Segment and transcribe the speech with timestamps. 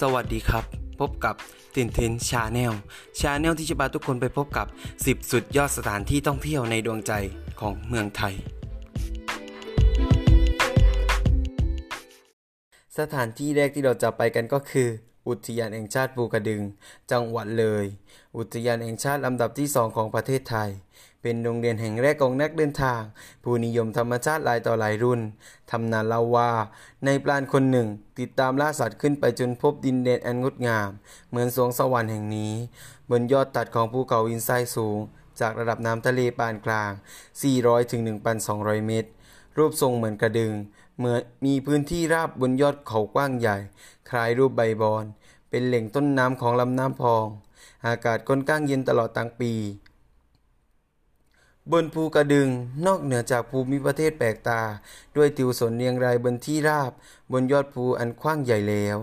[0.00, 0.64] สวัสดีครับ
[1.00, 1.34] พบกับ
[1.74, 2.72] ตินเทน Channel
[3.20, 4.66] channel ที่จะพาทุกคนไปพบกับ
[4.98, 7.12] 10 สุดยอดสถานที่ท่องเที่ยวในดวงใจ
[7.60, 8.34] ของเมืองไทย
[12.98, 14.88] สถานที่แรกที่เราจะไปกันก็คือ
[15.28, 16.62] อุทยานแห่งชาติภูกระดึง
[17.10, 17.84] จังหวัดเลย
[18.36, 20.70] อุทยานแห่งชาติลำดับที่สองของประเทศไทย
[21.22, 23.02] เป็นโรงเรียนแห่งแรกของนักเดินทาง
[23.42, 25.20] ผู้นิยมธรรมชาติหลายต่อหลายรุ่น
[25.70, 26.50] ทำนานเล่าว่า
[27.04, 27.88] ในปราณคนหนึ่ง
[28.18, 30.90] ติดตามล่าสัตว์ขึ้นไปจนพบดินแดนอันงดงาม
[31.28, 32.52] เหมือนสวงสวรรค์แห่งนี้
[33.10, 34.98] บนยอดตัดของภูเขาวินไซสูง
[35.40, 36.90] จากระดับน้ำทะเลปานกลาง
[37.92, 39.10] 400-1200 เมตร
[39.56, 40.52] รูปทรงเหมือนกระดึง
[40.98, 43.56] เหมือนมีพื้นที่ราบบนยอดเขากว้างใหญ่
[44.10, 45.04] คล้ายรูปใบบอน
[45.50, 47.26] เป็นแหล่งต้นน้ำของลำน้ำพอง
[47.86, 49.52] อากาศค่อนข้างเย็นตลอดทั้งปี
[51.72, 52.48] บนภูกระดึง
[52.86, 54.60] นอกเหนือจากภูมิประเทศแปลกตา
[55.16, 56.92] ด้วยติวสนเรียงรายบนที่ราบ
[57.32, 58.98] บนยอดภูอันกว้างใหญ่แล้ว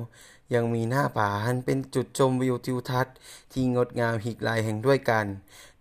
[0.54, 3.16] ยังมีหน้าผาอันเป็นจุดชมวิวทิวทัศน์
[3.52, 5.26] ที่งดงามอีกลายแห่งด้วยกัน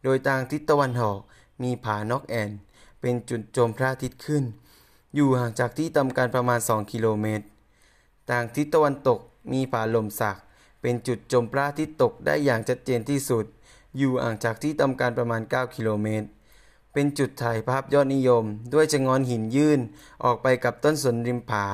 [0.03, 1.21] โดยทางทิศตะวันออก
[1.63, 2.51] มีผานอกแอน
[3.01, 4.45] เป็นจุดชมพระอาทิตย์ขึ้น
[5.15, 7.47] อยู่ห่างจากที่ทำการประมาณ 2 กิโลเมตร
[8.31, 9.21] ทางทิศตะวันตก
[9.53, 10.39] มีผาลมสัก
[10.83, 13.45] เป็นจุดชมพระอาทิตย์ตกได้อย่างชัดเจนที่สุด
[13.99, 16.29] อยู่ห่างจากที่ทำการประมาณ 9 กิโลเมตร
[16.93, 19.81] เป็นจุดถ่ายภาพยอดนิยม ด้วยชะงอนหินยื่น
[20.25, 21.67] ออกไปกับต้นสนริมผา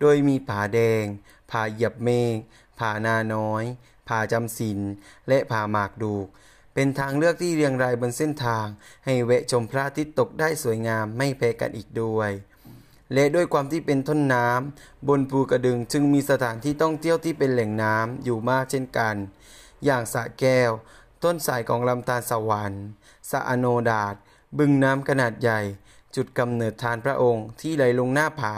[0.00, 1.04] โดยมีผาแดง
[1.50, 2.36] ผาเหยียบเมฆ
[2.78, 3.64] ผานาน้อย
[4.08, 4.80] ผาจำศีล
[5.28, 6.26] และผาหมากดูก
[6.74, 8.66] เป็นทางเลือกที่เรียงรายบนเส้นทาง
[9.04, 12.30] ให้แวะชมพระอาทิตย์ตกได้สวยงามไม่แพ้กันอีกด้วย
[13.12, 19.14] และด้วยความที่เป็นต้นน้ำบนภูกระดึงจึงมีสถานที่ท่องเที่ยวที่เป็นแหล่งน้ำอยู่มากเช่นกัน
[19.84, 20.70] อย่างสะแก้ว
[21.24, 22.84] ต้นสายของลำธารสวรรค์
[23.30, 24.14] สะอโนดาต
[24.58, 25.60] บึงน้ำขนาดใหญ่
[26.16, 28.54] จุดกำเนิดทานพระองค์ที่ไหลลงหน้าผา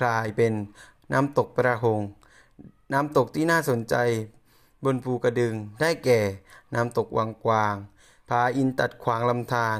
[0.00, 0.52] กลายเป็น
[1.12, 2.00] น้ำตกประหง
[2.92, 3.94] น้ำตกที่น่าสนใจ
[4.84, 6.20] บนภูกระดึงได้แก่
[6.74, 7.74] น้ำตกวังกวาง
[8.28, 9.78] ผาอินตัดขวางลำธาร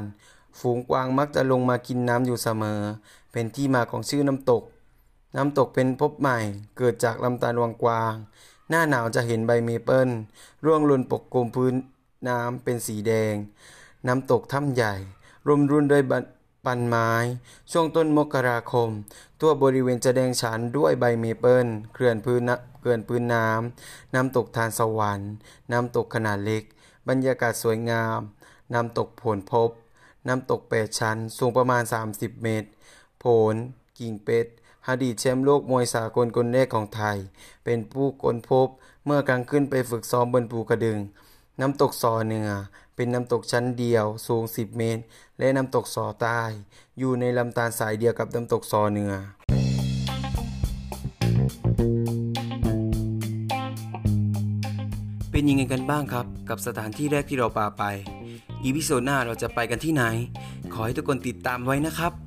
[0.59, 2.81] ฝูงกวางมักจะลงมากินน้ำอยู่เสมอ
[3.31, 4.63] เป็นที่มาของชื่อน้ำตก
[5.35, 6.39] น้ำตกเป็นพบใหม่
[6.77, 8.13] เกิดจากลำธารวังกวาง
[8.69, 10.09] หน้าหนาวจะเห็นใบเมเปิล
[10.65, 11.73] ร่วงหล่นปกคลุมพื้น
[12.27, 13.35] น้ำเป็นสีแดง
[14.07, 14.93] น้ำตกถ้ำใหญ่
[15.47, 16.03] ร่มรื่นด้วย
[16.65, 17.11] พันธุ์ไม้
[17.71, 18.89] ช่วงต้นมกราคม
[19.39, 22.51] ทั่วบริเวณจะแดงฉานด้วยใบเมเปิลเกลื่อนพื้น
[22.81, 25.31] เกลื่อนพื้นน้ำน้ำตกธารสวรรค์
[25.71, 26.63] น้ำตกขนาดเล็ก
[27.07, 28.19] บรรยากาศสวยงาม
[28.73, 29.69] น้ำตกเพ็ญพบ
[30.27, 32.69] น้ำตกแปดชั้น สูงประมาณ 30 เมตร
[33.19, 33.55] โผล
[33.99, 34.45] กิ่งเป็ด
[34.87, 37.17] อดีตแชมป์โลกมวยสากลคนแรกของไทย
[37.65, 38.67] เป็นผู้ค้นพบ
[39.05, 40.99] เมื่อกลางขึ้นไปฝึกซ้อมบนภูกระดึง
[41.61, 42.49] น้ำตกสอเหนือ
[42.95, 45.03] เป็นน้ำตกชั้นเดียว สูง 10 เมตร
[45.39, 46.41] และน้ำตกสอใต้
[46.99, 49.13] อยู่ในลำธารสายเดียวกับน้ำตกสอเหนือ
[55.31, 57.83] เป็นยังไงกันบ้างครับ กับสถานที่แรกที่เราปาไป
[58.65, 60.03] อีพิโซดหน้าเราจะไปกันที่ไหน
[60.73, 62.24] ขอให้ทุกคนติดตามไว้นะครับ